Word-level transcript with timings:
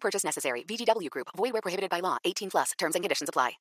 Purchase 0.00 0.24
necessary. 0.24 0.64
VGW 0.64 1.08
Group. 1.10 1.28
Void 1.36 1.52
where 1.52 1.62
prohibited 1.62 1.90
by 1.90 2.00
law. 2.00 2.16
18 2.24 2.48
plus. 2.50 2.72
Terms 2.78 2.94
and 2.94 3.02
conditions 3.02 3.28
apply. 3.28 3.58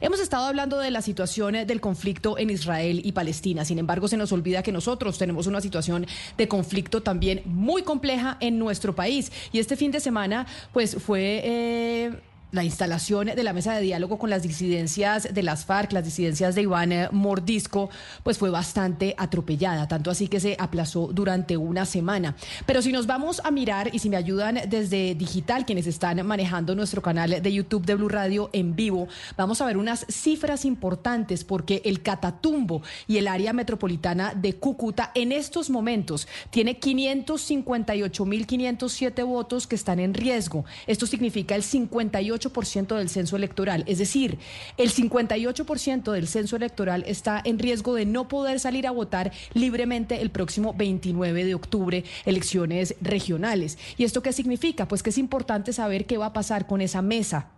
Hemos 0.00 0.20
estado 0.20 0.46
hablando 0.46 0.78
de 0.78 0.90
la 0.90 1.02
situación 1.02 1.54
del 1.66 1.80
conflicto 1.80 2.38
en 2.38 2.50
Israel 2.50 3.00
y 3.04 3.12
Palestina. 3.12 3.64
Sin 3.64 3.78
embargo, 3.78 4.08
se 4.08 4.16
nos 4.16 4.32
olvida 4.32 4.62
que 4.62 4.72
nosotros 4.72 5.18
tenemos 5.18 5.46
una 5.46 5.60
situación 5.60 6.06
de 6.36 6.48
conflicto 6.48 7.02
también 7.02 7.42
muy 7.44 7.82
compleja 7.82 8.36
en 8.40 8.58
nuestro 8.58 8.94
país. 8.94 9.32
Y 9.52 9.58
este 9.58 9.76
fin 9.76 9.90
de 9.90 10.00
semana, 10.00 10.46
pues 10.72 10.96
fue... 11.02 11.40
Eh, 11.44 12.20
la 12.52 12.62
instalación 12.64 13.28
de 13.28 13.42
la 13.42 13.52
mesa 13.52 13.74
de 13.74 13.82
diálogo 13.82 14.18
con 14.18 14.30
las 14.30 14.42
disidencias 14.42 15.32
de 15.32 15.42
las 15.42 15.64
FARC, 15.64 15.92
las 15.92 16.04
disidencias 16.04 16.54
de 16.54 16.62
Iván 16.62 16.92
eh, 16.92 17.08
Mordisco, 17.12 17.90
pues 18.22 18.38
fue 18.38 18.50
bastante 18.50 19.14
atropellada, 19.16 19.88
tanto 19.88 20.10
así 20.10 20.28
que 20.28 20.40
se 20.40 20.56
aplazó 20.58 21.08
durante 21.12 21.56
una 21.56 21.86
semana. 21.86 22.36
Pero 22.66 22.82
si 22.82 22.92
nos 22.92 23.06
vamos 23.06 23.40
a 23.44 23.50
mirar 23.50 23.94
y 23.94 24.00
si 24.00 24.10
me 24.10 24.16
ayudan 24.16 24.60
desde 24.68 25.14
digital, 25.14 25.64
quienes 25.64 25.86
están 25.86 26.26
manejando 26.26 26.74
nuestro 26.74 27.00
canal 27.02 27.40
de 27.42 27.52
YouTube 27.52 27.86
de 27.86 27.94
Blue 27.94 28.08
Radio 28.08 28.50
en 28.52 28.74
vivo, 28.74 29.06
vamos 29.36 29.60
a 29.60 29.66
ver 29.66 29.76
unas 29.76 30.06
cifras 30.08 30.64
importantes 30.64 31.44
porque 31.44 31.82
el 31.84 32.02
Catatumbo 32.02 32.82
y 33.06 33.18
el 33.18 33.28
área 33.28 33.52
metropolitana 33.52 34.34
de 34.34 34.54
Cúcuta 34.54 35.12
en 35.14 35.30
estos 35.32 35.68
momentos 35.70 36.26
tiene 36.50 36.80
558.507 36.80 39.26
votos 39.26 39.66
que 39.66 39.76
están 39.76 40.00
en 40.00 40.14
riesgo. 40.14 40.64
Esto 40.86 41.06
significa 41.06 41.54
el 41.54 41.62
58 41.62 42.39
ciento 42.64 42.96
del 42.96 43.08
censo 43.08 43.36
electoral. 43.36 43.84
Es 43.86 43.98
decir, 43.98 44.38
el 44.76 44.92
58% 44.92 46.12
del 46.12 46.28
censo 46.28 46.56
electoral 46.56 47.04
está 47.06 47.40
en 47.44 47.58
riesgo 47.58 47.94
de 47.94 48.06
no 48.06 48.28
poder 48.28 48.60
salir 48.60 48.86
a 48.86 48.90
votar 48.90 49.32
libremente 49.54 50.22
el 50.22 50.30
próximo 50.30 50.74
29 50.74 51.44
de 51.44 51.54
octubre, 51.54 52.04
elecciones 52.24 52.94
regionales. 53.00 53.78
¿Y 53.96 54.04
esto 54.04 54.22
qué 54.22 54.32
significa? 54.32 54.88
Pues 54.88 55.02
que 55.02 55.10
es 55.10 55.18
importante 55.18 55.72
saber 55.72 56.06
qué 56.06 56.18
va 56.18 56.26
a 56.26 56.32
pasar 56.32 56.66
con 56.66 56.80
esa 56.80 57.02
mesa 57.02 57.48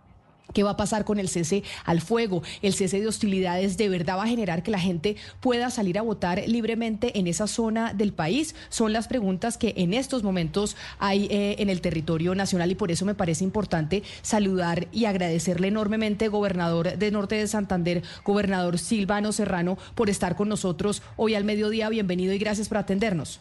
¿Qué 0.53 0.63
va 0.63 0.71
a 0.71 0.77
pasar 0.77 1.05
con 1.05 1.19
el 1.19 1.29
cese 1.29 1.63
al 1.85 2.01
fuego? 2.01 2.43
¿El 2.61 2.73
cese 2.73 2.99
de 2.99 3.07
hostilidades 3.07 3.77
de 3.77 3.89
verdad 3.89 4.17
va 4.17 4.23
a 4.23 4.27
generar 4.27 4.63
que 4.63 4.71
la 4.71 4.79
gente 4.79 5.15
pueda 5.39 5.69
salir 5.69 5.97
a 5.97 6.01
votar 6.01 6.43
libremente 6.47 7.17
en 7.19 7.27
esa 7.27 7.47
zona 7.47 7.93
del 7.93 8.13
país? 8.13 8.55
Son 8.69 8.93
las 8.93 9.07
preguntas 9.07 9.57
que 9.57 9.73
en 9.77 9.93
estos 9.93 10.23
momentos 10.23 10.75
hay 10.99 11.27
eh, 11.29 11.55
en 11.59 11.69
el 11.69 11.81
territorio 11.81 12.35
nacional 12.35 12.71
y 12.71 12.75
por 12.75 12.91
eso 12.91 13.05
me 13.05 13.15
parece 13.15 13.43
importante 13.43 14.03
saludar 14.21 14.87
y 14.91 15.05
agradecerle 15.05 15.67
enormemente, 15.67 16.27
gobernador 16.27 16.97
de 16.97 17.11
Norte 17.11 17.35
de 17.35 17.47
Santander, 17.47 18.03
gobernador 18.23 18.79
Silvano 18.79 19.31
Serrano, 19.31 19.77
por 19.95 20.09
estar 20.09 20.35
con 20.35 20.49
nosotros 20.49 21.01
hoy 21.17 21.35
al 21.35 21.43
mediodía. 21.43 21.89
Bienvenido 21.89 22.33
y 22.33 22.37
gracias 22.37 22.69
por 22.69 22.77
atendernos. 22.77 23.39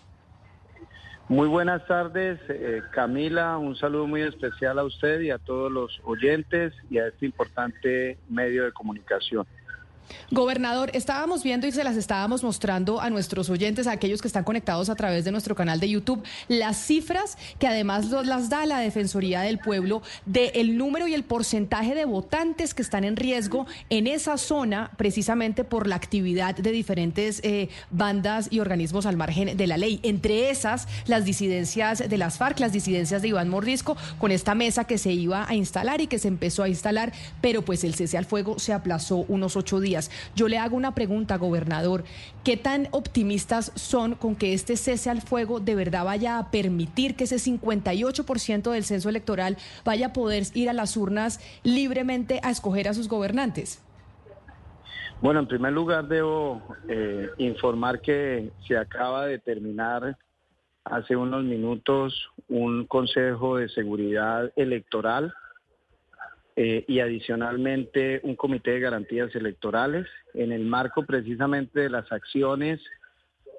Muy 1.29 1.49
buenas 1.49 1.87
tardes, 1.87 2.41
eh, 2.49 2.83
Camila. 2.93 3.57
Un 3.57 3.77
saludo 3.77 4.07
muy 4.07 4.23
especial 4.23 4.79
a 4.79 4.85
usted 4.85 5.21
y 5.21 5.31
a 5.31 5.39
todos 5.39 5.71
los 5.71 6.01
oyentes 6.05 6.75
y 6.91 6.99
a 6.99 7.07
este 7.07 7.27
importante 7.27 8.19
medio 8.29 8.65
de 8.65 8.73
comunicación. 8.73 9.47
Gobernador, 10.31 10.91
estábamos 10.95 11.43
viendo 11.43 11.67
y 11.67 11.73
se 11.73 11.85
las 11.85 11.97
estábamos 11.97 12.43
mostrando 12.43 13.01
a 13.01 13.11
nuestros 13.11 13.51
oyentes, 13.51 13.87
a 13.87 13.93
aquellos 13.93 14.23
que 14.23 14.29
están 14.29 14.45
conectados 14.45 14.89
a 14.89 14.95
través 14.95 15.25
de 15.25 15.33
nuestro 15.33 15.55
canal 15.55 15.81
de 15.81 15.91
YouTube, 15.91 16.23
las 16.49 16.77
cifras 16.77 17.37
que 17.59 17.67
además 17.67 18.11
las 18.11 18.49
da 18.49 18.67
la 18.67 18.79
Defensoría 18.79 19.43
del 19.43 19.59
Pueblo 19.59 20.03
del 20.27 20.77
número 20.77 21.07
y 21.07 21.15
el 21.15 21.25
porcentaje 21.25 21.95
de 21.95 22.05
votantes 22.05 22.75
que 22.75 22.83
están 22.83 23.05
en 23.05 23.17
riesgo 23.17 23.67
en 23.91 24.07
esa 24.07 24.39
zona, 24.39 24.91
precisamente 24.97 25.65
por 25.65 25.87
la 25.87 25.97
actividad 25.97 26.55
de 26.55 26.73
diferentes 26.73 27.41
eh, 27.43 27.69
bandas 27.91 28.49
y 28.51 28.61
organismos 28.61 29.07
al 29.07 29.17
margen 29.17 29.57
de 29.57 29.67
la 29.67 29.77
ley. 29.77 30.01
Entre 30.03 30.51
esas, 30.51 30.89
las 31.07 31.25
disidencias 31.25 32.09
de 32.09 32.19
las 32.19 32.39
FARC, 32.39 32.61
las 32.61 32.73
disidencias 32.73 33.23
de 33.23 33.29
Iván 33.29 33.49
Mordisco, 33.49 33.97
con 34.19 34.31
esta 34.31 34.55
mesa 34.55 34.85
que 34.85 34.99
se 34.99 35.13
iba 35.13 35.49
a 35.49 35.55
instalar 35.55 36.01
y 36.01 36.07
que 36.07 36.19
se 36.19 36.29
empezó 36.29 36.63
a 36.63 36.69
instalar, 36.69 37.13
pero 37.41 37.63
pues 37.63 37.85
el 37.85 37.95
cese 37.95 38.19
al 38.19 38.25
fuego 38.25 38.59
se 38.59 38.73
aplazó 38.73 39.25
unos 39.29 39.57
ocho 39.57 39.81
días. 39.81 39.92
Yo 40.35 40.49
le 40.49 40.59
hago 40.59 40.77
una 40.77 40.95
pregunta, 40.95 41.37
gobernador. 41.37 42.05
¿Qué 42.45 42.57
tan 42.57 42.89
optimistas 42.93 43.73
son 43.75 44.15
con 44.15 44.37
que 44.37 44.55
este 44.55 44.77
cese 44.77 45.11
al 45.11 45.23
fuego 45.23 45.61
de 45.61 45.75
verdad 45.75 46.05
vaya 46.05 46.39
a 46.39 46.51
permitir 46.51 47.17
que 47.17 47.25
ese 47.25 47.37
58% 47.37 48.71
del 48.71 48.85
censo 48.85 49.09
electoral 49.09 49.57
vaya 49.85 50.09
a 50.09 50.13
poder 50.13 50.45
ir 50.55 50.71
a 50.71 50.73
las 50.73 50.97
urnas 50.97 51.41
libremente 51.63 52.41
a 52.43 52.51
escoger 52.51 52.89
a 52.89 52.95
sus 52.95 53.09
gobernantes? 53.09 53.83
Bueno, 55.21 55.41
en 55.41 55.47
primer 55.47 55.73
lugar 55.73 56.09
debo 56.09 56.61
eh, 56.89 57.31
informar 57.39 58.01
que 58.01 58.51
se 58.67 58.77
acaba 58.77 59.27
de 59.27 59.39
terminar 59.39 60.17
hace 60.85 61.15
unos 61.15 61.45
minutos 61.45 62.29
un 62.49 62.87
Consejo 62.87 63.59
de 63.59 63.69
Seguridad 63.69 64.53
Electoral 64.57 65.33
eh, 66.55 66.85
y 66.87 67.01
adicionalmente 67.01 68.21
un 68.25 68.37
comité 68.37 68.73
de 68.73 68.81
garantías 68.81 69.35
electorales 69.35 70.07
en 70.35 70.53
el 70.53 70.67
marco 70.67 71.07
precisamente 71.07 71.81
de 71.81 71.89
las 71.89 72.13
acciones 72.13 72.79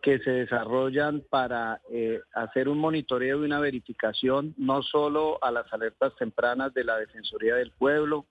que 0.03 0.19
se 0.19 0.29
desarrollan 0.29 1.23
para 1.27 1.81
eh, 1.91 2.19
hacer 2.35 2.69
un 2.69 2.77
monitoreo 2.77 3.41
y 3.41 3.45
una 3.45 3.59
verificación 3.59 4.53
no 4.57 4.83
solo 4.83 5.43
a 5.43 5.49
las 5.49 5.73
alertas 5.73 6.15
tempranas 6.19 6.71
de 6.75 6.83
la 6.83 6.99
Defensoría 6.99 7.55
del 7.55 7.71
Pueblo, 7.71 8.27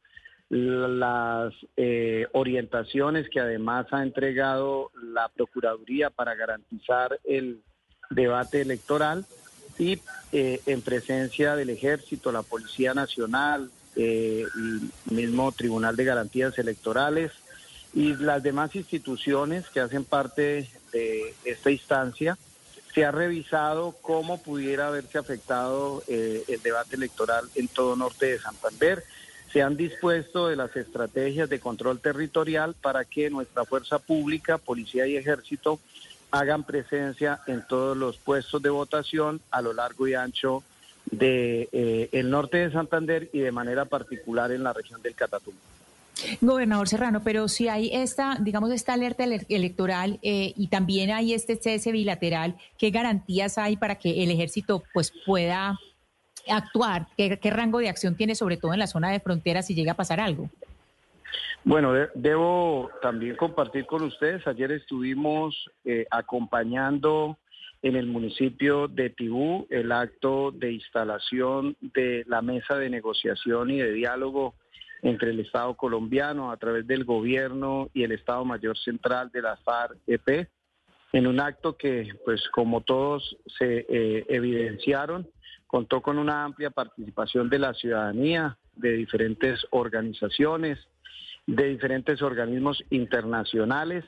las 0.48 1.52
eh, 1.76 2.28
orientaciones 2.32 3.28
que 3.30 3.40
además 3.40 3.86
ha 3.90 4.04
entregado 4.04 4.92
la 5.02 5.28
Procuraduría 5.28 6.10
para 6.10 6.36
garantizar 6.36 7.18
el 7.24 7.62
debate 8.10 8.60
electoral 8.60 9.24
y 9.76 9.98
en 10.30 10.82
presencia 10.82 11.56
del 11.56 11.70
Ejército, 11.70 12.30
la 12.30 12.42
Policía 12.42 12.94
Nacional, 12.94 13.70
eh, 13.96 14.44
el 14.54 15.14
mismo 15.14 15.52
Tribunal 15.52 15.96
de 15.96 16.04
Garantías 16.04 16.58
Electorales 16.58 17.32
y 17.94 18.14
las 18.14 18.42
demás 18.42 18.74
instituciones 18.74 19.68
que 19.68 19.80
hacen 19.80 20.04
parte 20.04 20.68
de 20.92 21.34
esta 21.44 21.70
instancia, 21.70 22.38
se 22.94 23.04
ha 23.04 23.10
revisado 23.10 23.96
cómo 24.02 24.42
pudiera 24.42 24.88
haberse 24.88 25.18
afectado 25.18 26.02
eh, 26.08 26.44
el 26.48 26.62
debate 26.62 26.96
electoral 26.96 27.48
en 27.54 27.68
todo 27.68 27.96
norte 27.96 28.26
de 28.26 28.38
Santander. 28.38 29.02
Se 29.52 29.62
han 29.62 29.76
dispuesto 29.76 30.48
de 30.48 30.56
las 30.56 30.74
estrategias 30.76 31.48
de 31.48 31.60
control 31.60 32.00
territorial 32.00 32.74
para 32.80 33.04
que 33.04 33.30
nuestra 33.30 33.64
fuerza 33.64 33.98
pública, 33.98 34.58
policía 34.58 35.06
y 35.06 35.16
ejército 35.16 35.78
hagan 36.30 36.64
presencia 36.64 37.40
en 37.46 37.66
todos 37.66 37.96
los 37.96 38.16
puestos 38.16 38.62
de 38.62 38.70
votación 38.70 39.40
a 39.50 39.60
lo 39.60 39.74
largo 39.74 40.08
y 40.08 40.14
ancho 40.14 40.62
de 41.12 41.68
eh, 41.72 42.08
el 42.12 42.30
norte 42.30 42.56
de 42.56 42.72
Santander 42.72 43.30
y 43.32 43.38
de 43.38 43.52
manera 43.52 43.84
particular 43.84 44.50
en 44.50 44.64
la 44.64 44.72
región 44.72 45.00
del 45.02 45.14
Catatumbo. 45.14 45.60
Gobernador 46.40 46.88
Serrano, 46.88 47.22
pero 47.24 47.48
si 47.48 47.68
hay 47.68 47.90
esta, 47.92 48.36
digamos, 48.40 48.70
esta 48.70 48.94
alerta 48.94 49.24
electoral 49.24 50.18
eh, 50.22 50.52
y 50.56 50.68
también 50.68 51.10
hay 51.10 51.34
este 51.34 51.56
cese 51.56 51.92
bilateral, 51.92 52.56
¿qué 52.78 52.90
garantías 52.90 53.58
hay 53.58 53.76
para 53.76 53.96
que 53.96 54.22
el 54.22 54.30
ejército 54.30 54.82
pues 54.92 55.12
pueda 55.26 55.78
actuar? 56.48 57.06
¿Qué, 57.16 57.38
rango 57.50 57.78
de 57.78 57.88
acción 57.88 58.16
tiene 58.16 58.34
sobre 58.34 58.56
todo 58.56 58.72
en 58.72 58.78
la 58.78 58.86
zona 58.86 59.10
de 59.10 59.20
frontera 59.20 59.62
si 59.62 59.74
llega 59.74 59.92
a 59.92 59.96
pasar 59.96 60.20
algo? 60.20 60.48
Bueno, 61.64 61.92
debo 62.14 62.90
también 63.00 63.36
compartir 63.36 63.86
con 63.86 64.02
ustedes, 64.02 64.46
ayer 64.46 64.72
estuvimos 64.72 65.70
eh, 65.84 66.06
acompañando 66.10 67.38
en 67.82 67.96
el 67.96 68.06
municipio 68.06 68.86
de 68.88 69.10
Tibú 69.10 69.66
el 69.68 69.90
acto 69.92 70.52
de 70.52 70.72
instalación 70.72 71.76
de 71.80 72.24
la 72.26 72.40
mesa 72.40 72.78
de 72.78 72.88
negociación 72.88 73.70
y 73.70 73.78
de 73.78 73.92
diálogo 73.92 74.54
entre 75.02 75.30
el 75.30 75.40
Estado 75.40 75.74
colombiano 75.74 76.52
a 76.52 76.56
través 76.56 76.86
del 76.86 77.04
gobierno 77.04 77.90
y 77.92 78.04
el 78.04 78.12
Estado 78.12 78.44
Mayor 78.44 78.78
Central 78.78 79.30
de 79.32 79.42
la 79.42 79.56
FARC-EP, 79.56 80.48
en 81.12 81.26
un 81.26 81.40
acto 81.40 81.76
que, 81.76 82.08
pues 82.24 82.48
como 82.50 82.82
todos 82.82 83.36
se 83.58 83.84
eh, 83.88 84.24
evidenciaron, 84.28 85.28
contó 85.66 86.00
con 86.00 86.18
una 86.18 86.44
amplia 86.44 86.70
participación 86.70 87.50
de 87.50 87.58
la 87.58 87.74
ciudadanía, 87.74 88.56
de 88.76 88.92
diferentes 88.92 89.66
organizaciones, 89.70 90.78
de 91.46 91.64
diferentes 91.64 92.22
organismos 92.22 92.82
internacionales 92.90 94.04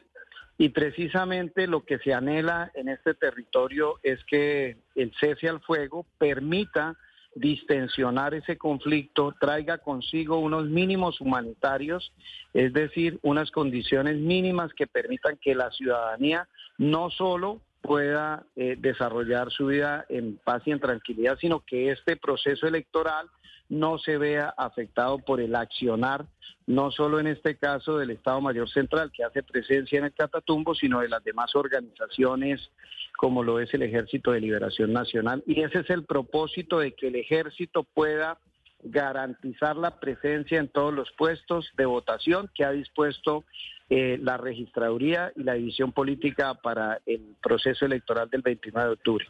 y 0.57 0.69
precisamente 0.69 1.67
lo 1.67 1.85
que 1.85 1.99
se 1.99 2.15
anhela 2.15 2.71
en 2.75 2.89
este 2.89 3.15
territorio 3.15 3.99
es 4.03 4.23
que 4.25 4.77
el 4.95 5.13
cese 5.19 5.49
al 5.49 5.61
fuego 5.61 6.07
permita 6.19 6.97
distensionar 7.35 8.35
ese 8.35 8.57
conflicto 8.57 9.35
traiga 9.41 9.79
consigo 9.79 10.39
unos 10.39 10.67
mínimos 10.67 11.21
humanitarios, 11.21 12.13
es 12.53 12.73
decir, 12.73 13.19
unas 13.23 13.51
condiciones 13.51 14.19
mínimas 14.19 14.73
que 14.75 14.87
permitan 14.87 15.37
que 15.41 15.57
la 15.57 15.71
ciudadanía 15.73 16.49
no 16.79 17.11
solo 17.11 17.61
pueda 17.83 18.47
eh, 18.57 18.77
desarrollar 18.79 19.51
su 19.51 19.67
vida 19.67 20.07
en 20.09 20.39
paz 20.39 20.63
y 20.65 20.71
en 20.71 20.81
tranquilidad, 20.81 21.37
sino 21.41 21.61
que 21.61 21.91
este 21.91 22.17
proceso 22.17 22.67
electoral 22.67 23.29
no 23.69 23.99
se 23.99 24.19
vea 24.19 24.55
afectado 24.57 25.19
por 25.19 25.41
el 25.41 25.55
accionar, 25.57 26.27
no 26.67 26.91
solo 26.91 27.21
en 27.21 27.27
este 27.27 27.57
caso 27.57 27.99
del 27.99 28.11
Estado 28.11 28.41
Mayor 28.41 28.69
Central, 28.69 29.11
que 29.13 29.25
hace 29.25 29.43
presencia 29.43 29.99
en 29.99 30.07
el 30.07 30.15
Catatumbo, 30.15 30.75
sino 30.75 31.01
de 31.01 31.09
las 31.09 31.25
demás 31.25 31.55
organizaciones, 31.55 32.71
como 33.17 33.43
lo 33.43 33.61
es 33.61 33.73
el 33.75 33.83
Ejército 33.83 34.33
de 34.33 34.41
Liberación 34.41 34.93
Nacional. 34.93 35.43
Y 35.47 35.63
ese 35.63 35.81
es 35.81 35.91
el 35.91 36.05
propósito 36.05 36.79
de 36.79 36.93
que 36.93 37.09
el 37.09 37.17
ejército 37.17 37.83
pueda 37.83 38.39
garantizar 38.83 39.77
la 39.77 39.99
presencia 39.99 40.59
en 40.59 40.69
todos 40.69 40.93
los 40.93 41.11
puestos 41.13 41.71
de 41.77 41.87
votación 41.87 42.51
que 42.55 42.65
ha 42.65 42.71
dispuesto 42.71 43.45
eh, 43.89 44.19
la 44.21 44.37
registraduría 44.37 45.33
y 45.37 45.43
la 45.43 45.55
división 45.55 45.93
política 45.93 46.55
para 46.55 47.01
el 47.07 47.35
proceso 47.43 47.87
electoral 47.87 48.29
del 48.29 48.43
29 48.43 48.89
de 48.89 48.93
octubre. 48.93 49.27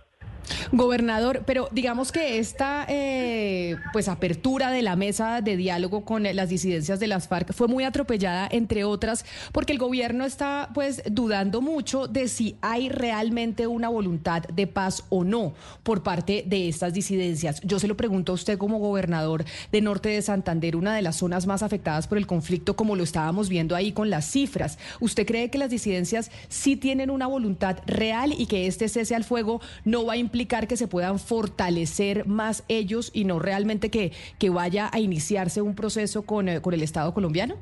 Gobernador, 0.73 1.43
pero 1.47 1.69
digamos 1.73 2.13
que 2.13 2.39
esta 2.39 2.87
eh, 2.89 3.77
pues 3.93 4.09
apertura 4.09 4.71
de 4.71 4.83
la 4.83 4.97
mesa 4.97 5.41
de 5.41 5.57
diálogo 5.57 6.05
con 6.05 6.23
las 6.25 6.49
disidencias 6.49 7.01
de 7.01 7.07
las 7.07 7.29
FARC 7.29 7.53
fue 7.53 7.69
muy 7.69 7.85
atropellada, 7.85 8.49
entre 8.51 8.85
otras, 8.85 9.25
porque 9.53 9.73
el 9.73 9.79
gobierno 9.79 10.25
está 10.25 10.71
pues 10.75 11.03
dudando 11.11 11.61
mucho 11.61 12.07
de 12.07 12.29
si 12.29 12.57
hay 12.61 12.89
realmente 12.89 13.67
una 13.67 13.89
voluntad 13.89 14.43
de 14.43 14.67
paz 14.67 15.05
o 15.09 15.25
no 15.25 15.55
por 15.83 16.03
parte 16.03 16.45
de 16.47 16.69
estas 16.69 16.93
disidencias. 16.93 17.61
Yo 17.63 17.79
se 17.79 17.89
lo 17.89 17.97
pregunto 17.97 18.33
a 18.33 18.35
usted 18.35 18.59
como 18.59 18.79
gobernador 18.79 19.45
de 19.73 19.81
Norte 19.81 20.09
de 20.09 20.23
Santander, 20.23 20.77
una 20.77 20.95
de 20.95 21.03
las 21.03 21.17
zonas 21.17 21.47
más 21.47 21.63
afectadas 21.63 22.07
por 22.07 22.19
el 22.19 22.27
conflicto, 22.27 22.77
como 22.77 22.97
lo 22.97 23.05
estábamos 23.05 23.49
viendo 23.49 23.77
ahí 23.77 23.93
con 23.93 24.11
las 24.11 24.31
cifras. 24.31 24.79
¿Usted 25.01 25.27
cree 25.27 25.51
que 25.51 25.59
las 25.59 25.71
disidencias 25.71 26.31
sí 26.49 26.77
tienen 26.77 27.11
una 27.11 27.27
voluntad 27.27 27.79
real 27.87 28.35
y 28.37 28.47
que 28.47 28.67
este 28.67 28.89
cese 28.89 29.15
al 29.15 29.25
fuego 29.25 29.61
no 29.85 30.05
va 30.05 30.15
a 30.15 30.17
implicar 30.35 30.67
que 30.67 30.77
se 30.77 30.89
puedan 30.89 31.21
fortalecer 31.21 32.27
más 32.27 32.65
ellos 32.67 33.13
y 33.15 33.25
no 33.25 33.39
realmente 33.39 33.89
que, 33.89 34.11
que 34.41 34.51
vaya 34.51 34.91
a 34.93 34.99
iniciarse 34.99 35.63
un 35.63 35.77
proceso 35.77 36.23
con, 36.23 36.49
eh, 36.49 36.61
con 36.61 36.75
el 36.75 36.83
Estado 36.83 37.15
colombiano? 37.15 37.55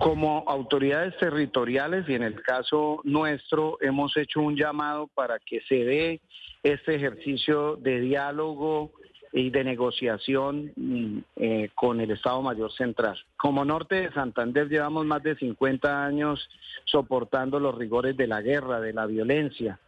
Como 0.00 0.42
autoridades 0.48 1.16
territoriales 1.18 2.08
y 2.08 2.14
en 2.14 2.24
el 2.24 2.42
caso 2.42 3.00
nuestro 3.04 3.78
hemos 3.80 4.16
hecho 4.16 4.40
un 4.40 4.56
llamado 4.56 5.06
para 5.14 5.38
que 5.38 5.60
se 5.68 5.76
dé 5.76 6.20
este 6.64 6.96
ejercicio 6.96 7.76
de 7.76 8.00
diálogo 8.00 8.90
y 9.32 9.50
de 9.50 9.62
negociación 9.62 10.72
mm, 10.74 11.18
eh, 11.36 11.70
con 11.76 12.00
el 12.00 12.10
Estado 12.10 12.42
Mayor 12.42 12.72
Central. 12.72 13.16
Como 13.36 13.64
Norte 13.64 13.94
de 13.94 14.12
Santander 14.12 14.68
llevamos 14.68 15.06
más 15.06 15.22
de 15.22 15.36
50 15.36 16.04
años 16.04 16.48
soportando 16.84 17.60
los 17.60 17.76
rigores 17.76 18.16
de 18.16 18.26
la 18.26 18.42
guerra, 18.42 18.80
de 18.80 18.92
la 18.92 19.06
violencia. 19.06 19.78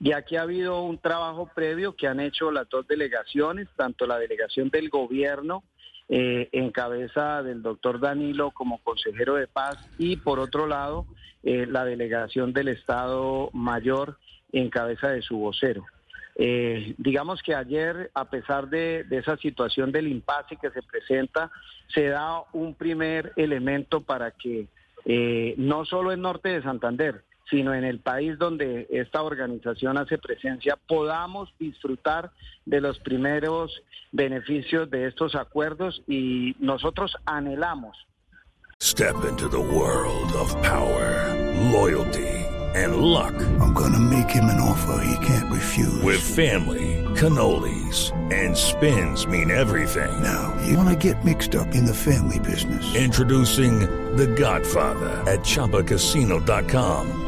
Y 0.00 0.12
aquí 0.12 0.36
ha 0.36 0.42
habido 0.42 0.82
un 0.82 0.98
trabajo 0.98 1.50
previo 1.54 1.96
que 1.96 2.06
han 2.06 2.20
hecho 2.20 2.50
las 2.52 2.68
dos 2.68 2.86
delegaciones, 2.86 3.68
tanto 3.76 4.06
la 4.06 4.18
delegación 4.18 4.70
del 4.70 4.90
gobierno 4.90 5.64
eh, 6.10 6.48
en 6.52 6.70
cabeza 6.70 7.42
del 7.42 7.62
doctor 7.62 8.00
Danilo 8.00 8.52
como 8.52 8.78
consejero 8.82 9.34
de 9.34 9.46
paz 9.46 9.76
y 9.98 10.16
por 10.16 10.38
otro 10.38 10.66
lado 10.66 11.06
eh, 11.42 11.66
la 11.68 11.84
delegación 11.84 12.54
del 12.54 12.68
Estado 12.68 13.50
Mayor 13.52 14.16
en 14.52 14.70
cabeza 14.70 15.10
de 15.10 15.20
su 15.20 15.36
vocero. 15.36 15.84
Eh, 16.36 16.94
digamos 16.96 17.42
que 17.42 17.54
ayer, 17.54 18.10
a 18.14 18.30
pesar 18.30 18.70
de, 18.70 19.04
de, 19.04 19.18
esa 19.18 19.36
situación 19.36 19.92
del 19.92 20.06
impasse 20.06 20.56
que 20.56 20.70
se 20.70 20.82
presenta, 20.82 21.50
se 21.88 22.06
da 22.06 22.42
un 22.52 22.74
primer 22.74 23.32
elemento 23.36 24.00
para 24.00 24.30
que 24.30 24.68
no 25.56 25.84
solo 25.84 26.12
en 26.12 26.20
norte 26.20 26.50
de 26.50 26.62
Santander, 26.62 27.22
sino 27.50 27.74
en 27.74 27.84
el 27.84 28.00
país 28.00 28.38
donde 28.38 28.86
esta 28.90 29.22
organización 29.22 29.98
hace 29.98 30.18
presencia, 30.18 30.76
podamos 30.86 31.52
disfrutar 31.58 32.30
de 32.64 32.80
los 32.80 32.98
primeros 32.98 33.82
beneficios 34.12 34.90
de 34.90 35.06
estos 35.06 35.34
acuerdos 35.34 36.02
y 36.06 36.54
nosotros 36.58 37.16
anhelamos. 37.24 37.96
Step 38.80 39.24
into 39.24 39.48
the 39.48 39.58
world 39.58 40.32
of 40.34 40.54
power, 40.62 41.34
loyalty 41.72 42.48
and 42.74 42.96
luck. 42.96 43.34
I'm 43.60 43.72
gonna 43.72 43.98
make 43.98 44.30
him 44.30 44.44
an 44.44 44.60
offer 44.60 45.02
he 45.04 45.26
can't 45.26 45.50
refuse. 45.52 46.02
With 46.02 46.20
family, 46.20 47.04
cannolis 47.16 48.12
and 48.32 48.56
spins 48.56 49.26
mean 49.26 49.50
everything. 49.50 50.22
Now, 50.22 50.56
you 50.64 50.76
wanna 50.76 50.96
get 50.96 51.24
mixed 51.24 51.54
up 51.54 51.74
in 51.74 51.84
the 51.84 51.94
family 51.94 52.38
business. 52.38 52.94
Introducing 52.94 53.80
The 54.16 54.26
Godfather 54.26 55.10
at 55.26 55.40
chapacasino.com. 55.40 57.27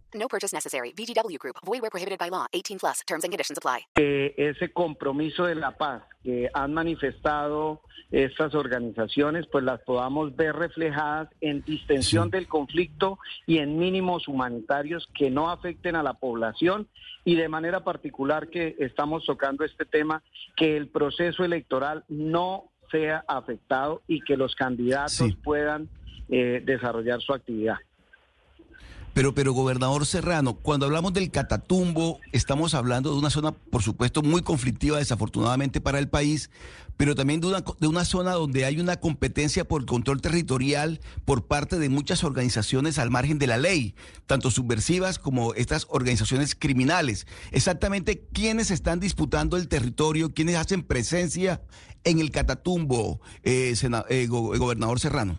No 0.21 0.27
purchase 0.27 0.53
necessary. 0.53 0.93
VGW 0.93 1.39
Group. 1.39 1.55
Void 1.65 1.81
where 1.81 1.89
prohibited 1.89 2.19
by 2.19 2.29
law. 2.29 2.45
18 2.53 2.77
plus. 2.77 3.01
Terms 3.07 3.23
and 3.23 3.31
conditions 3.31 3.57
apply. 3.57 3.87
Eh, 3.95 4.35
ese 4.37 4.71
compromiso 4.71 5.45
de 5.45 5.55
la 5.55 5.71
paz 5.71 6.03
que 6.23 6.47
han 6.53 6.73
manifestado 6.75 7.81
estas 8.11 8.53
organizaciones, 8.53 9.47
pues 9.51 9.63
las 9.63 9.79
podamos 9.81 10.35
ver 10.35 10.55
reflejadas 10.55 11.29
en 11.39 11.63
distensión 11.63 12.25
sí. 12.25 12.31
del 12.31 12.47
conflicto 12.47 13.17
y 13.47 13.57
en 13.57 13.79
mínimos 13.79 14.27
humanitarios 14.27 15.09
que 15.15 15.31
no 15.31 15.49
afecten 15.49 15.95
a 15.95 16.03
la 16.03 16.13
población 16.13 16.87
y 17.23 17.35
de 17.35 17.47
manera 17.47 17.83
particular 17.83 18.49
que 18.49 18.75
estamos 18.79 19.25
tocando 19.25 19.63
este 19.63 19.85
tema, 19.85 20.21
que 20.55 20.77
el 20.77 20.89
proceso 20.89 21.43
electoral 21.43 22.03
no 22.09 22.71
sea 22.91 23.23
afectado 23.27 24.03
y 24.07 24.21
que 24.21 24.35
los 24.37 24.53
candidatos 24.55 25.13
sí. 25.13 25.37
puedan 25.41 25.89
eh, 26.29 26.61
desarrollar 26.63 27.21
su 27.21 27.33
actividad. 27.33 27.77
Pero, 29.13 29.35
pero, 29.35 29.51
gobernador 29.51 30.05
Serrano, 30.05 30.53
cuando 30.53 30.85
hablamos 30.85 31.11
del 31.11 31.31
Catatumbo, 31.31 32.19
estamos 32.31 32.73
hablando 32.73 33.11
de 33.11 33.19
una 33.19 33.29
zona, 33.29 33.51
por 33.51 33.83
supuesto, 33.83 34.21
muy 34.21 34.41
conflictiva, 34.41 34.99
desafortunadamente 34.99 35.81
para 35.81 35.99
el 35.99 36.07
país, 36.07 36.49
pero 36.95 37.13
también 37.13 37.41
de 37.41 37.47
una, 37.47 37.61
de 37.79 37.87
una 37.87 38.05
zona 38.05 38.31
donde 38.31 38.63
hay 38.63 38.79
una 38.79 39.01
competencia 39.01 39.67
por 39.67 39.85
control 39.85 40.21
territorial 40.21 41.01
por 41.25 41.45
parte 41.45 41.77
de 41.77 41.89
muchas 41.89 42.23
organizaciones 42.23 42.99
al 42.99 43.11
margen 43.11 43.37
de 43.37 43.47
la 43.47 43.57
ley, 43.57 43.95
tanto 44.27 44.49
subversivas 44.49 45.19
como 45.19 45.55
estas 45.55 45.87
organizaciones 45.89 46.55
criminales. 46.55 47.27
Exactamente, 47.51 48.25
¿quiénes 48.31 48.71
están 48.71 49.01
disputando 49.01 49.57
el 49.57 49.67
territorio? 49.67 50.33
¿Quiénes 50.33 50.55
hacen 50.55 50.83
presencia 50.83 51.61
en 52.05 52.19
el 52.19 52.31
Catatumbo, 52.31 53.19
eh, 53.43 53.73
eh, 54.09 54.27
go, 54.27 54.57
gobernador 54.57 55.01
Serrano? 55.01 55.37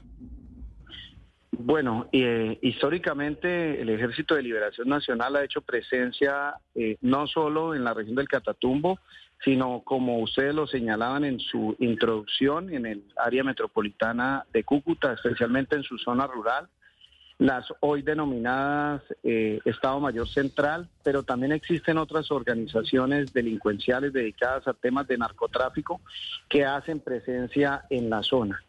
Bueno, 1.64 2.09
eh, 2.11 2.59
históricamente 2.61 3.81
el 3.81 3.88
Ejército 3.88 4.35
de 4.35 4.42
Liberación 4.42 4.88
Nacional 4.88 5.37
ha 5.37 5.45
hecho 5.45 5.61
presencia 5.61 6.54
eh, 6.75 6.97
no 7.02 7.28
solo 7.28 7.76
en 7.76 7.85
la 7.85 7.95
región 7.95 8.16
del 8.16 8.26
Catatumbo, 8.26 8.99
sino 9.45 9.81
como 9.85 10.19
ustedes 10.19 10.57
lo 10.57 10.66
señalaban 10.66 11.25
en 11.25 11.38
su 11.38 11.76
introducción, 11.78 12.75
en 12.75 12.87
el 12.87 13.04
área 13.16 13.45
metropolitana 13.45 14.45
de 14.52 14.64
Cúcuta, 14.64 15.12
especialmente 15.12 15.76
en 15.76 15.85
su 15.85 15.99
zona 15.99 16.26
rural, 16.26 16.69
las 17.38 17.64
hoy 17.78 18.02
denominadas 18.02 19.02
eh, 19.23 19.61
Estado 19.64 20.00
Mayor 20.00 20.28
Central, 20.28 20.88
pero 21.04 21.23
también 21.23 21.52
existen 21.52 21.97
otras 21.97 22.33
organizaciones 22.33 23.33
delincuenciales 23.33 24.12
dedicadas 24.12 24.66
a 24.66 24.75
temas 24.75 25.07
de 25.07 25.16
narcotráfico 25.16 26.00
que 26.49 26.64
hacen 26.64 26.99
presencia 26.99 27.85
en 27.88 28.11
la 28.11 28.25
zona. 28.25 28.61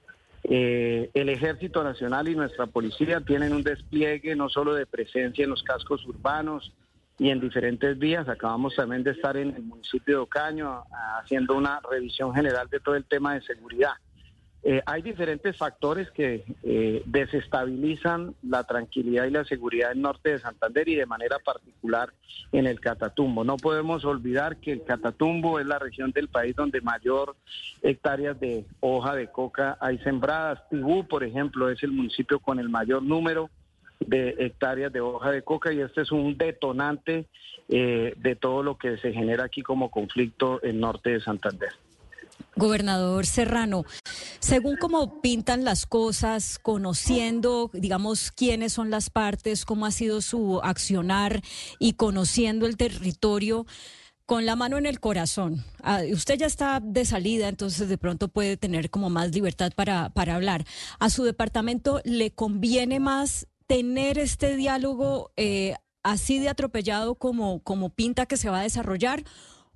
Eh, 0.43 1.09
el 1.13 1.29
Ejército 1.29 1.83
Nacional 1.83 2.27
y 2.27 2.35
nuestra 2.35 2.67
policía 2.67 3.21
tienen 3.21 3.53
un 3.53 3.63
despliegue 3.63 4.35
no 4.35 4.49
solo 4.49 4.73
de 4.73 4.85
presencia 4.85 5.43
en 5.43 5.49
los 5.49 5.63
cascos 5.63 6.05
urbanos 6.05 6.73
y 7.17 7.29
en 7.29 7.39
diferentes 7.39 7.97
vías. 7.97 8.27
Acabamos 8.27 8.75
también 8.75 9.03
de 9.03 9.11
estar 9.11 9.37
en 9.37 9.55
el 9.55 9.63
municipio 9.63 10.17
de 10.17 10.21
Ocaño 10.23 10.83
haciendo 11.19 11.55
una 11.55 11.79
revisión 11.89 12.33
general 12.33 12.67
de 12.69 12.79
todo 12.79 12.95
el 12.95 13.05
tema 13.05 13.35
de 13.35 13.41
seguridad. 13.41 13.93
Eh, 14.65 14.81
hay 14.85 15.01
diferentes 15.01 15.57
factores 15.57 16.09
que 16.11 16.45
eh, 16.63 17.03
desestabilizan 17.05 18.33
la 18.43 18.63
tranquilidad 18.63 19.25
y 19.25 19.31
la 19.31 19.43
seguridad 19.43 19.91
en 19.91 20.01
norte 20.01 20.29
de 20.31 20.39
Santander 20.39 20.87
y 20.87 20.95
de 20.95 21.05
manera 21.05 21.37
particular 21.39 22.13
en 22.53 22.67
el 22.67 22.79
Catatumbo. 22.79 23.43
No 23.43 23.57
podemos 23.57 24.05
olvidar 24.05 24.57
que 24.57 24.71
el 24.71 24.83
Catatumbo 24.83 25.59
es 25.59 25.65
la 25.65 25.79
región 25.79 26.11
del 26.11 26.29
país 26.29 26.55
donde 26.55 26.79
mayor 26.79 27.35
hectáreas 27.81 28.39
de 28.39 28.65
hoja 28.79 29.15
de 29.15 29.27
coca 29.27 29.77
hay 29.81 29.97
sembradas. 29.99 30.67
Tibú, 30.69 31.05
por 31.07 31.25
ejemplo, 31.25 31.69
es 31.69 31.83
el 31.83 31.91
municipio 31.91 32.39
con 32.39 32.57
el 32.57 32.69
mayor 32.69 33.03
número 33.03 33.49
de 33.99 34.35
hectáreas 34.39 34.93
de 34.93 35.01
hoja 35.01 35.31
de 35.31 35.41
coca 35.41 35.73
y 35.73 35.81
este 35.81 36.01
es 36.01 36.11
un 36.11 36.37
detonante 36.37 37.25
eh, 37.67 38.13
de 38.17 38.35
todo 38.35 38.63
lo 38.63 38.77
que 38.77 38.97
se 38.97 39.11
genera 39.11 39.45
aquí 39.45 39.61
como 39.61 39.91
conflicto 39.91 40.63
en 40.63 40.79
norte 40.79 41.11
de 41.11 41.21
Santander. 41.21 41.71
Gobernador 42.55 43.25
Serrano, 43.25 43.85
según 44.39 44.77
cómo 44.77 45.21
pintan 45.21 45.63
las 45.63 45.85
cosas, 45.85 46.59
conociendo, 46.59 47.71
digamos, 47.73 48.31
quiénes 48.31 48.73
son 48.73 48.89
las 48.91 49.09
partes, 49.09 49.65
cómo 49.65 49.85
ha 49.85 49.91
sido 49.91 50.21
su 50.21 50.59
accionar 50.63 51.41
y 51.79 51.93
conociendo 51.93 52.67
el 52.67 52.77
territorio, 52.77 53.65
con 54.25 54.45
la 54.45 54.55
mano 54.55 54.77
en 54.77 54.85
el 54.85 54.99
corazón. 54.99 55.65
Ah, 55.81 56.01
usted 56.11 56.37
ya 56.37 56.45
está 56.45 56.79
de 56.79 57.05
salida, 57.05 57.49
entonces 57.49 57.89
de 57.89 57.97
pronto 57.97 58.29
puede 58.29 58.57
tener 58.57 58.89
como 58.89 59.09
más 59.09 59.33
libertad 59.33 59.71
para, 59.75 60.09
para 60.09 60.35
hablar. 60.35 60.65
¿A 60.99 61.09
su 61.09 61.23
departamento 61.23 62.01
le 62.05 62.31
conviene 62.31 62.99
más 62.99 63.47
tener 63.67 64.17
este 64.17 64.55
diálogo 64.55 65.31
eh, 65.35 65.75
así 66.03 66.39
de 66.39 66.49
atropellado 66.49 67.15
como, 67.15 67.61
como 67.63 67.89
pinta 67.89 68.25
que 68.25 68.37
se 68.37 68.49
va 68.49 68.59
a 68.59 68.63
desarrollar? 68.63 69.23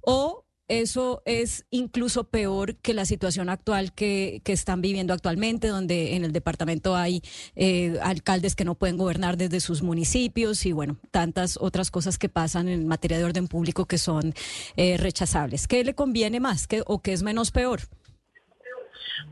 ¿O 0.02 0.46
eso 0.68 1.22
es 1.26 1.66
incluso 1.70 2.26
peor 2.26 2.76
que 2.76 2.94
la 2.94 3.06
situación 3.06 3.50
actual 3.50 3.94
que, 3.94 4.42
están 4.46 4.82
viviendo 4.82 5.14
actualmente, 5.14 5.68
donde 5.68 6.16
en 6.16 6.24
el 6.24 6.32
departamento 6.32 6.96
hay 6.96 7.22
eh, 7.56 7.98
alcaldes 8.02 8.56
que 8.56 8.66
no 8.66 8.76
pueden 8.76 8.98
gobernar 8.98 9.38
desde 9.38 9.60
sus 9.60 9.82
municipios 9.82 10.66
y 10.66 10.72
bueno, 10.72 10.98
tantas 11.12 11.58
otras 11.62 11.92
cosas 11.92 12.18
que 12.18 12.30
pasan 12.30 12.68
en 12.68 12.88
materia 12.88 13.18
de 13.18 13.24
orden 13.24 13.48
público 13.48 13.86
que 13.86 13.98
son 13.98 14.34
eh, 14.76 14.98
rechazables. 14.98 15.68
¿Qué 15.68 15.84
le 15.84 15.94
conviene 15.94 16.40
más 16.40 16.68
que, 16.68 16.84
o 16.86 17.02
qué 17.02 17.14
es 17.14 17.24
menos 17.24 17.52
peor? 17.52 17.82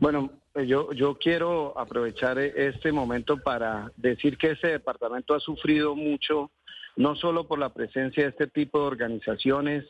Bueno, 0.00 0.30
yo, 0.66 0.92
yo 0.92 1.18
quiero 1.18 1.78
aprovechar 1.78 2.38
este 2.38 2.92
momento 2.92 3.38
para 3.38 3.92
decir 3.96 4.38
que 4.38 4.52
ese 4.52 4.68
departamento 4.68 5.34
ha 5.34 5.40
sufrido 5.40 5.94
mucho, 5.94 6.50
no 6.96 7.14
solo 7.14 7.46
por 7.46 7.58
la 7.58 7.74
presencia 7.74 8.22
de 8.22 8.30
este 8.30 8.46
tipo 8.46 8.80
de 8.80 8.86
organizaciones, 8.86 9.84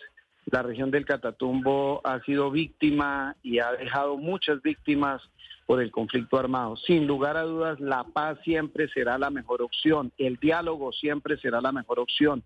la 0.47 0.63
región 0.63 0.91
del 0.91 1.05
Catatumbo 1.05 2.01
ha 2.05 2.21
sido 2.21 2.51
víctima 2.51 3.37
y 3.43 3.59
ha 3.59 3.73
dejado 3.73 4.17
muchas 4.17 4.63
víctimas 4.63 5.21
por 5.67 5.83
el 5.83 5.91
conflicto 5.91 6.39
armado. 6.39 6.77
Sin 6.77 7.07
lugar 7.07 7.37
a 7.37 7.43
dudas, 7.43 7.81
la 7.81 8.05
paz 8.05 8.39
siempre 8.45 8.89
será 8.89 9.19
la 9.19 9.31
mejor 9.31 9.63
opción, 9.63 10.13
el 10.19 10.37
diálogo 10.37 10.93
siempre 10.93 11.37
será 11.39 11.61
la 11.61 11.73
mejor 11.73 11.99
opción. 11.99 12.45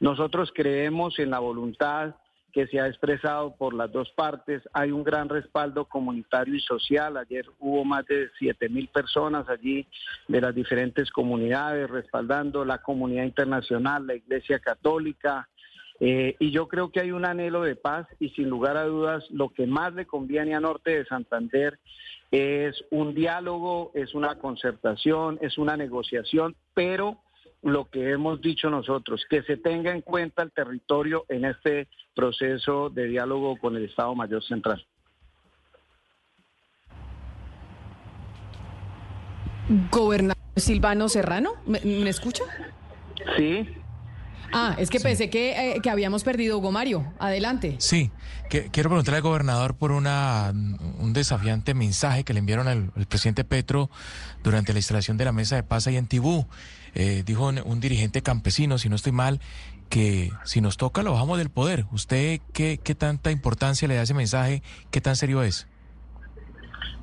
Nosotros 0.00 0.50
creemos 0.54 1.18
en 1.18 1.30
la 1.30 1.38
voluntad 1.38 2.14
que 2.52 2.66
se 2.66 2.80
ha 2.80 2.86
expresado 2.86 3.56
por 3.56 3.74
las 3.74 3.90
dos 3.90 4.10
partes. 4.10 4.62
Hay 4.74 4.90
un 4.92 5.04
gran 5.04 5.28
respaldo 5.28 5.86
comunitario 5.86 6.54
y 6.54 6.60
social. 6.60 7.16
Ayer 7.16 7.46
hubo 7.58 7.84
más 7.84 8.06
de 8.06 8.28
siete 8.38 8.68
mil 8.68 8.88
personas 8.88 9.48
allí 9.48 9.86
de 10.28 10.40
las 10.40 10.54
diferentes 10.54 11.10
comunidades 11.10 11.88
respaldando 11.88 12.64
la 12.64 12.78
comunidad 12.78 13.24
internacional, 13.24 14.06
la 14.06 14.14
Iglesia 14.14 14.58
Católica, 14.58 15.48
eh, 16.04 16.34
y 16.40 16.50
yo 16.50 16.66
creo 16.66 16.90
que 16.90 16.98
hay 16.98 17.12
un 17.12 17.24
anhelo 17.24 17.62
de 17.62 17.76
paz 17.76 18.08
y 18.18 18.30
sin 18.30 18.48
lugar 18.48 18.76
a 18.76 18.86
dudas 18.86 19.22
lo 19.30 19.50
que 19.50 19.68
más 19.68 19.94
le 19.94 20.04
conviene 20.04 20.52
a 20.52 20.58
Norte 20.58 20.90
de 20.90 21.04
Santander 21.04 21.78
es 22.32 22.74
un 22.90 23.14
diálogo, 23.14 23.92
es 23.94 24.12
una 24.12 24.34
concertación, 24.40 25.38
es 25.42 25.58
una 25.58 25.76
negociación, 25.76 26.56
pero 26.74 27.18
lo 27.62 27.88
que 27.88 28.10
hemos 28.10 28.40
dicho 28.40 28.68
nosotros, 28.68 29.24
que 29.30 29.44
se 29.44 29.56
tenga 29.56 29.92
en 29.92 30.00
cuenta 30.00 30.42
el 30.42 30.50
territorio 30.50 31.24
en 31.28 31.44
este 31.44 31.86
proceso 32.16 32.90
de 32.90 33.04
diálogo 33.04 33.56
con 33.58 33.76
el 33.76 33.84
Estado 33.84 34.12
Mayor 34.16 34.42
Central. 34.42 34.84
Gobernador 39.92 40.42
Silvano 40.56 41.08
Serrano, 41.08 41.52
¿me, 41.64 41.78
escucha? 42.08 42.42
Sí. 43.36 43.68
Ah, 44.52 44.76
es 44.78 44.90
que 44.90 45.00
pensé 45.00 45.30
que, 45.30 45.72
eh, 45.76 45.80
que, 45.82 45.90
habíamos 45.90 46.24
perdido 46.24 46.58
Hugo 46.58 46.72
Mario. 46.72 47.12
Adelante. 47.18 47.76
Sí, 47.78 48.10
que, 48.50 48.68
quiero 48.70 48.90
preguntarle 48.90 49.16
al 49.16 49.22
gobernador 49.22 49.74
por 49.76 49.92
una, 49.92 50.52
un 50.52 51.12
desafiante 51.12 51.74
mensaje 51.74 52.22
que 52.22 52.34
le 52.34 52.40
enviaron 52.40 52.68
al, 52.68 52.90
presidente 53.08 53.44
Petro 53.44 53.90
durante 54.42 54.72
la 54.72 54.78
instalación 54.78 55.16
de 55.16 55.24
la 55.24 55.32
mesa 55.32 55.56
de 55.56 55.62
paz 55.62 55.86
ahí 55.86 55.96
en 55.96 56.06
Tibú. 56.06 56.46
Eh, 56.94 57.22
dijo 57.24 57.48
un, 57.48 57.80
dirigente 57.80 58.22
campesino, 58.22 58.76
si 58.76 58.90
no 58.90 58.96
estoy 58.96 59.12
mal, 59.12 59.40
que 59.88 60.30
si 60.44 60.60
nos 60.60 60.76
toca 60.76 61.02
lo 61.02 61.12
bajamos 61.12 61.38
del 61.38 61.48
poder. 61.48 61.86
¿Usted 61.90 62.40
qué, 62.52 62.78
qué 62.82 62.94
tanta 62.94 63.30
importancia 63.30 63.88
le 63.88 63.94
da 63.94 64.02
ese 64.02 64.14
mensaje? 64.14 64.62
¿Qué 64.90 65.00
tan 65.00 65.16
serio 65.16 65.42
es? 65.42 65.66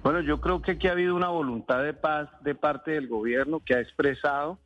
Bueno, 0.03 0.21
yo 0.21 0.39
creo 0.39 0.61
que 0.61 0.71
aquí 0.71 0.87
ha 0.87 0.91
habido 0.91 1.15
una 1.15 1.29
voluntad 1.29 1.83
de 1.83 1.93
paz 1.93 2.29
de 2.41 2.55
parte 2.55 2.91
del 2.91 3.07
gobierno 3.07 3.59
que 3.65 3.73
ha 3.75 3.81
expresado 3.81 4.59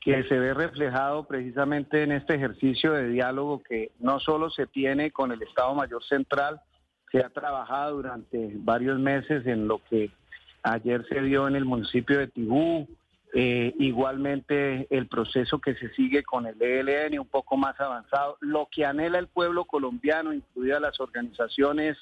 que 0.00 0.24
se 0.24 0.38
ve 0.38 0.54
reflejado 0.54 1.24
precisamente 1.24 2.02
en 2.02 2.12
este 2.12 2.34
ejercicio 2.34 2.92
de 2.92 3.08
diálogo 3.08 3.62
que 3.62 3.92
no 3.98 4.18
solo 4.18 4.50
se 4.50 4.66
tiene 4.66 5.10
con 5.10 5.30
el 5.30 5.42
Estado 5.42 5.74
Mayor 5.74 6.02
Central, 6.04 6.60
se 7.12 7.18
ha 7.18 7.28
trabajado 7.28 7.96
durante 7.96 8.52
varios 8.54 8.98
meses 8.98 9.46
en 9.46 9.68
lo 9.68 9.82
que 9.84 10.10
ayer 10.62 11.04
se 11.08 11.20
dio 11.20 11.48
en 11.48 11.56
el 11.56 11.66
municipio 11.66 12.18
de 12.18 12.28
Tibú, 12.28 12.88
eh, 13.34 13.74
igualmente 13.78 14.86
el 14.90 15.06
proceso 15.06 15.60
que 15.60 15.74
se 15.74 15.90
sigue 15.90 16.22
con 16.22 16.46
el 16.46 16.60
ELN 16.60 17.18
un 17.18 17.28
poco 17.28 17.56
más 17.56 17.78
avanzado, 17.78 18.38
lo 18.40 18.68
que 18.70 18.86
anhela 18.86 19.18
el 19.18 19.28
pueblo 19.28 19.66
colombiano, 19.66 20.32
incluidas 20.32 20.80
las 20.80 20.98
organizaciones 20.98 21.98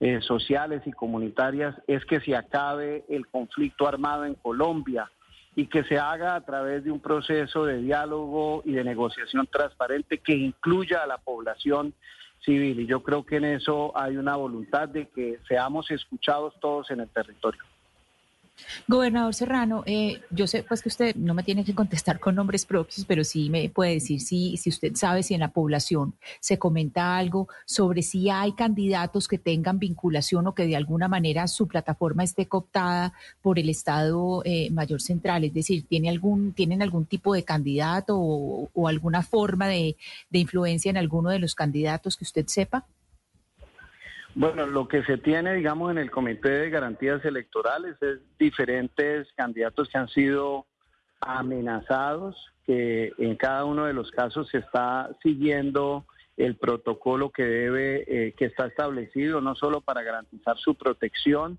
eh, 0.00 0.20
sociales 0.20 0.82
y 0.84 0.92
comunitarias, 0.92 1.74
es 1.86 2.04
que 2.04 2.20
se 2.20 2.36
acabe 2.36 3.04
el 3.08 3.26
conflicto 3.28 3.88
armado 3.88 4.26
en 4.26 4.34
Colombia 4.34 5.10
y 5.56 5.66
que 5.66 5.84
se 5.84 5.98
haga 5.98 6.34
a 6.34 6.40
través 6.42 6.84
de 6.84 6.90
un 6.90 7.00
proceso 7.00 7.64
de 7.64 7.78
diálogo 7.78 8.62
y 8.64 8.72
de 8.72 8.84
negociación 8.84 9.46
transparente 9.46 10.18
que 10.18 10.32
incluya 10.32 11.02
a 11.02 11.06
la 11.06 11.18
población 11.18 11.94
civil. 12.44 12.80
Y 12.80 12.86
yo 12.86 13.02
creo 13.02 13.24
que 13.24 13.36
en 13.36 13.44
eso 13.44 13.92
hay 13.96 14.16
una 14.16 14.36
voluntad 14.36 14.88
de 14.88 15.08
que 15.08 15.38
seamos 15.48 15.90
escuchados 15.90 16.54
todos 16.60 16.90
en 16.90 17.00
el 17.00 17.08
territorio. 17.08 17.62
Gobernador 18.88 19.34
Serrano, 19.34 19.82
eh, 19.86 20.20
yo 20.30 20.46
sé 20.46 20.62
pues 20.62 20.82
que 20.82 20.88
usted 20.88 21.16
no 21.16 21.34
me 21.34 21.42
tiene 21.42 21.64
que 21.64 21.74
contestar 21.74 22.20
con 22.20 22.34
nombres 22.34 22.66
propios, 22.66 23.04
pero 23.06 23.24
sí 23.24 23.50
me 23.50 23.68
puede 23.68 23.94
decir 23.94 24.20
si, 24.20 24.56
si 24.56 24.70
usted 24.70 24.94
sabe 24.94 25.22
si 25.22 25.34
en 25.34 25.40
la 25.40 25.52
población 25.52 26.14
se 26.40 26.58
comenta 26.58 27.16
algo 27.16 27.48
sobre 27.64 28.02
si 28.02 28.30
hay 28.30 28.52
candidatos 28.52 29.28
que 29.28 29.38
tengan 29.38 29.78
vinculación 29.78 30.46
o 30.46 30.54
que 30.54 30.66
de 30.66 30.76
alguna 30.76 31.08
manera 31.08 31.46
su 31.48 31.68
plataforma 31.68 32.24
esté 32.24 32.46
cooptada 32.46 33.12
por 33.42 33.58
el 33.58 33.68
Estado 33.68 34.42
eh, 34.44 34.70
Mayor 34.70 35.00
Central, 35.00 35.44
es 35.44 35.54
decir, 35.54 35.86
¿tiene 35.86 36.08
algún, 36.08 36.52
¿tienen 36.52 36.82
algún 36.82 37.06
tipo 37.06 37.34
de 37.34 37.44
candidato 37.44 38.18
o, 38.18 38.88
alguna 38.88 39.22
forma 39.22 39.68
de 39.68 39.96
influencia 40.32 40.90
en 40.90 40.96
alguno 40.96 41.30
de 41.30 41.38
los 41.38 41.54
candidatos 41.54 42.16
que 42.16 42.24
usted 42.24 42.46
sepa? 42.46 42.84
Bueno, 44.34 44.66
lo 44.66 44.86
que 44.86 45.02
se 45.04 45.18
tiene, 45.18 45.54
digamos, 45.54 45.90
en 45.90 45.98
el 45.98 46.10
Comité 46.10 46.50
de 46.50 46.70
Garantías 46.70 47.24
Electorales 47.24 47.96
es 48.00 48.20
diferentes 48.38 49.28
candidatos 49.34 49.88
que 49.88 49.98
han 49.98 50.08
sido 50.08 50.66
amenazados, 51.20 52.36
que 52.64 53.12
en 53.18 53.36
cada 53.36 53.64
uno 53.64 53.86
de 53.86 53.92
los 53.92 54.10
casos 54.12 54.48
se 54.48 54.58
está 54.58 55.10
siguiendo 55.22 56.06
el 56.36 56.56
protocolo 56.56 57.30
que 57.30 57.44
debe, 57.44 58.04
eh, 58.06 58.32
que 58.32 58.46
está 58.46 58.66
establecido, 58.66 59.40
no 59.40 59.54
solo 59.54 59.80
para 59.80 60.02
garantizar 60.02 60.56
su 60.58 60.74
protección, 60.74 61.58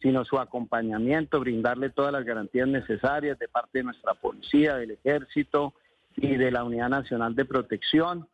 sino 0.00 0.24
su 0.24 0.38
acompañamiento, 0.38 1.40
brindarle 1.40 1.90
todas 1.90 2.12
las 2.12 2.24
garantías 2.24 2.66
necesarias 2.66 3.38
de 3.38 3.48
parte 3.48 3.78
de 3.78 3.84
nuestra 3.84 4.14
policía, 4.14 4.76
del 4.76 4.92
ejército 4.92 5.74
y 6.16 6.36
de 6.36 6.50
la 6.50 6.64
Unidad 6.64 6.88
Nacional 6.88 7.34
de 7.34 7.44
Protección. 7.44 8.26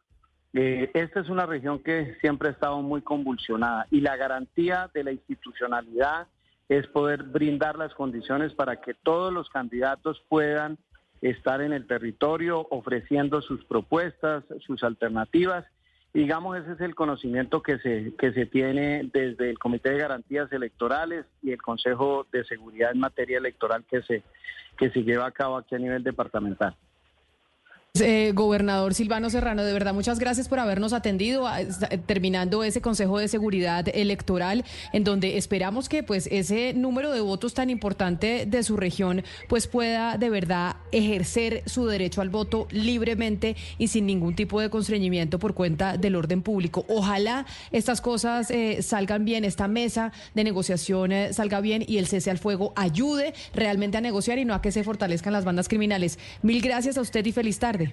Eh, 0.55 0.91
esta 0.95 1.21
es 1.21 1.29
una 1.29 1.47
región 1.47 1.81
que 1.81 2.17
siempre 2.21 2.49
ha 2.49 2.53
estado 2.53 2.81
muy 2.81 3.03
convulsionada 3.03 3.87
y 3.91 4.01
la 4.01 4.17
garantía 4.17 4.91
de 4.95 5.05
la 5.05 5.13
institucionalidad 5.13 6.27
es 6.69 6.87
poder 6.87 7.23
brindar 7.23 7.77
las 7.77 7.95
condiciones 7.95 8.55
para 8.55 8.81
que 8.81 8.95
todos 8.95 9.33
los 9.33 9.49
candidatos 9.51 10.23
puedan 10.29 10.79
estar 11.21 11.61
en 11.61 11.73
el 11.73 11.87
territorio 11.87 12.67
ofreciendo 12.71 13.43
sus 13.43 13.65
propuestas, 13.65 14.45
sus 14.61 14.83
alternativas. 14.83 15.65
Digamos, 16.15 16.57
ese 16.57 16.73
es 16.73 16.81
el 16.81 16.95
conocimiento 16.95 17.63
que 17.63 17.79
se, 17.79 18.15
que 18.19 18.33
se 18.33 18.47
tiene 18.47 19.09
desde 19.13 19.51
el 19.51 19.59
Comité 19.59 19.91
de 19.91 19.99
Garantías 19.99 20.51
Electorales 20.53 21.27
y 21.43 21.53
el 21.53 21.61
Consejo 21.61 22.27
de 22.33 22.45
Seguridad 22.45 22.93
en 22.93 23.01
materia 23.01 23.39
electoral 23.39 23.85
que 23.85 24.03
se, 24.03 24.23
que 24.79 24.91
se 24.91 25.03
lleva 25.03 25.27
a 25.27 25.33
cabo 25.33 25.57
aquí 25.57 25.75
a 25.75 25.79
nivel 25.79 26.03
departamental. 26.03 26.75
Eh, 28.01 28.33
gobernador 28.35 28.95
Silvano 28.95 29.31
Serrano, 29.31 29.65
de 29.65 29.73
verdad, 29.73 29.95
muchas 29.95 30.19
gracias 30.19 30.49
por 30.49 30.61
habernos 30.61 30.93
atendido, 30.93 31.49
terminando 32.07 32.63
ese 32.63 32.81
Consejo 32.81 33.19
de 33.19 33.29
Seguridad 33.29 33.87
Electoral, 33.93 34.65
en 34.93 35.05
donde 35.05 35.37
esperamos 35.37 35.89
que 35.89 36.03
pues 36.03 36.29
ese 36.31 36.75
número 36.75 37.13
de 37.13 37.21
votos 37.21 37.55
tan 37.55 37.71
importante 37.71 38.47
de 38.47 38.63
su 38.63 38.77
región 38.77 39.25
pues 39.49 39.67
pueda 39.67 40.17
de 40.17 40.31
verdad 40.31 40.77
ejercer 40.93 41.63
su 41.67 41.87
derecho 41.87 42.21
al 42.21 42.29
voto 42.29 42.69
libremente 42.71 43.57
y 43.79 43.89
sin 43.89 44.07
ningún 44.07 44.37
tipo 44.37 44.61
de 44.61 44.71
constreñimiento 44.71 45.39
por 45.39 45.55
cuenta 45.55 45.97
del 45.97 46.15
orden 46.15 46.43
público. 46.43 46.85
Ojalá 46.89 47.47
estas 47.73 48.01
cosas 48.01 48.51
eh, 48.51 48.83
salgan 48.83 49.25
bien, 49.25 49.45
esta 49.45 49.67
mesa 49.67 50.13
de 50.35 50.45
negociación 50.45 51.13
eh, 51.13 51.33
salga 51.33 51.61
bien 51.61 51.85
y 51.87 51.99
el 51.99 52.07
cese 52.07 52.31
al 52.31 52.39
fuego 52.39 52.73
ayude 52.77 53.35
realmente 53.55 53.99
a 53.99 54.01
negociar 54.01 54.39
y 54.39 54.45
no 54.45 54.55
a 54.55 54.63
que 54.63 54.73
se 54.73 54.85
fortalezcan 54.85 55.33
las 55.33 55.45
bandas 55.45 55.69
criminales. 55.69 56.19
Mil 56.43 56.61
gracias 56.63 56.97
a 56.97 57.01
usted 57.01 57.25
y 57.27 57.33
feliz 57.33 57.59
tarde. 57.59 57.88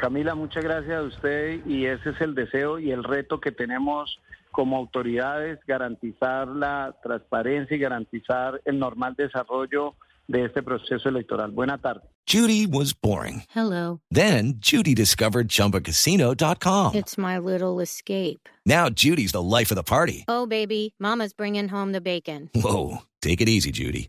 Camila, 0.00 0.34
muchas 0.34 0.64
gracias 0.64 0.96
a 0.96 1.02
usted 1.02 1.64
y 1.66 1.84
ese 1.84 2.10
es 2.10 2.20
el 2.20 2.34
deseo 2.34 2.78
y 2.78 2.90
el 2.90 3.04
reto 3.04 3.38
que 3.38 3.52
tenemos 3.52 4.18
como 4.50 4.78
autoridades 4.78 5.58
garantizar 5.66 6.48
la 6.48 6.96
transparencia 7.02 7.76
y 7.76 7.80
garantizar 7.80 8.60
el 8.64 8.78
normal 8.78 9.14
desarrollo 9.16 9.94
de 10.26 10.46
este 10.46 10.62
proceso 10.62 11.08
electoral. 11.08 11.50
Buena 11.50 11.76
tarde. 11.76 12.02
Judy 12.26 12.66
was 12.66 12.94
boring. 12.94 13.42
Hello. 13.54 14.00
Then 14.10 14.54
Judy 14.60 14.94
discovered 14.94 15.48
ChumbaCasino.com. 15.48 16.94
It's 16.94 17.18
my 17.18 17.38
little 17.38 17.80
escape. 17.80 18.48
Now 18.64 18.88
Judy's 18.88 19.32
the 19.32 19.42
life 19.42 19.70
of 19.70 19.76
the 19.76 19.82
party. 19.82 20.24
Oh, 20.28 20.46
baby, 20.46 20.94
mama's 20.98 21.34
bringing 21.34 21.68
home 21.68 21.92
the 21.92 22.00
bacon. 22.00 22.48
Whoa, 22.54 23.02
take 23.20 23.40
it 23.40 23.48
easy, 23.48 23.70
Judy. 23.72 24.08